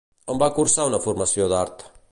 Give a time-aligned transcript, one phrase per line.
[0.35, 1.87] On va cursar una formació d'art?